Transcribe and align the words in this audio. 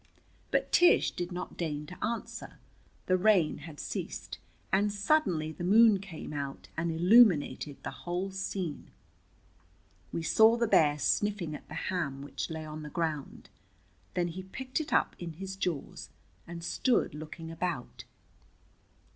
But 0.49 0.71
Tish 0.71 1.11
did 1.11 1.31
not 1.31 1.57
deign 1.57 1.85
to 1.85 2.03
answer. 2.03 2.57
The 3.05 3.17
rain 3.17 3.59
had 3.59 3.79
ceased, 3.79 4.39
and 4.73 4.91
suddenly 4.91 5.51
the 5.51 5.63
moon 5.63 5.99
came 5.99 6.33
out 6.33 6.69
and 6.75 6.91
illuminated 6.91 7.77
the 7.83 7.91
whole 8.01 8.31
scene. 8.31 8.89
We 10.11 10.23
saw 10.23 10.57
the 10.57 10.65
bear 10.65 10.97
sniffing 10.97 11.53
at 11.53 11.67
the 11.67 11.75
ham, 11.75 12.23
which 12.23 12.49
lay 12.49 12.65
on 12.65 12.81
the 12.81 12.89
ground. 12.89 13.47
Then 14.15 14.29
he 14.29 14.41
picked 14.41 14.79
it 14.81 14.91
up 14.91 15.15
in 15.19 15.33
his 15.33 15.55
jaws 15.55 16.09
and 16.47 16.63
stood 16.63 17.13
looking 17.13 17.51
about. 17.51 18.05